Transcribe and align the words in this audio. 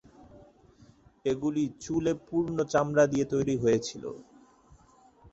এগুলি 1.25 1.63
চুলে 1.83 2.13
পূর্ণ 2.27 2.57
চামড়া 2.71 3.05
দিয়ে 3.11 3.25
তৈরি 3.33 3.55
হয়েছিল। 3.63 4.03